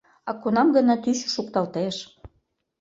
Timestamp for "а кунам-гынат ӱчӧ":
0.29-1.27